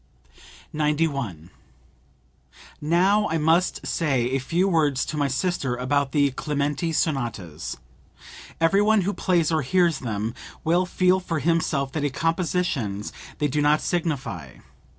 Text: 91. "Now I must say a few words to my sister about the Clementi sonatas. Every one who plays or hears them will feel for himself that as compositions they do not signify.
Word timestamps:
91. 0.73 1.51
"Now 2.81 3.29
I 3.29 3.37
must 3.37 3.85
say 3.85 4.31
a 4.31 4.39
few 4.39 4.67
words 4.67 5.05
to 5.05 5.15
my 5.15 5.27
sister 5.27 5.75
about 5.75 6.11
the 6.11 6.31
Clementi 6.31 6.91
sonatas. 6.91 7.77
Every 8.59 8.81
one 8.81 9.01
who 9.01 9.13
plays 9.13 9.51
or 9.51 9.61
hears 9.61 9.99
them 9.99 10.33
will 10.63 10.87
feel 10.87 11.19
for 11.19 11.37
himself 11.37 11.91
that 11.91 12.03
as 12.03 12.13
compositions 12.13 13.13
they 13.37 13.47
do 13.47 13.61
not 13.61 13.79
signify. 13.79 14.53